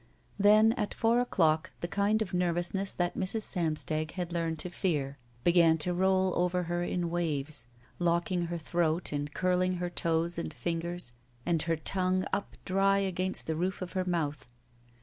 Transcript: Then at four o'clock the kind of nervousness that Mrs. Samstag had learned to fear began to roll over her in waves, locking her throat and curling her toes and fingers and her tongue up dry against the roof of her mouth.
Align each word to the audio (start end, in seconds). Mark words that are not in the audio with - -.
Then 0.39 0.73
at 0.77 0.95
four 0.95 1.19
o'clock 1.19 1.73
the 1.81 1.87
kind 1.87 2.23
of 2.23 2.33
nervousness 2.33 2.91
that 2.95 3.15
Mrs. 3.15 3.43
Samstag 3.43 4.13
had 4.13 4.33
learned 4.33 4.57
to 4.57 4.71
fear 4.71 5.19
began 5.43 5.77
to 5.77 5.93
roll 5.93 6.35
over 6.35 6.63
her 6.63 6.81
in 6.81 7.11
waves, 7.11 7.67
locking 7.99 8.45
her 8.47 8.57
throat 8.57 9.11
and 9.11 9.31
curling 9.31 9.75
her 9.75 9.91
toes 9.91 10.39
and 10.39 10.51
fingers 10.51 11.13
and 11.45 11.61
her 11.61 11.75
tongue 11.77 12.25
up 12.33 12.57
dry 12.65 12.97
against 12.97 13.45
the 13.45 13.55
roof 13.55 13.79
of 13.79 13.91
her 13.93 14.03
mouth. 14.05 14.47